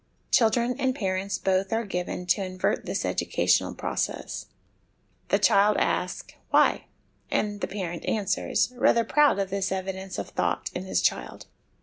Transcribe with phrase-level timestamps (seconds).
[0.31, 4.47] Children and parents both are given to invert this educational process.
[5.29, 6.85] The child asks 'Why?'
[7.29, 11.45] and the parent answers, rather proud of this evidence of thought in his child.